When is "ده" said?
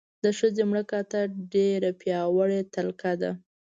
3.21-3.31